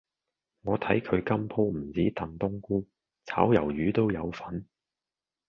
[0.63, 2.87] 我睇佢今鋪唔止燉冬菇，
[3.25, 4.65] 炒魷魚都有份